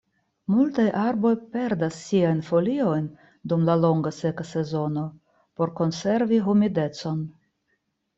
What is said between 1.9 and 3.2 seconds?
siajn foliojn